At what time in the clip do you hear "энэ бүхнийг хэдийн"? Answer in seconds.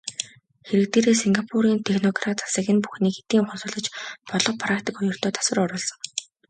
2.71-3.43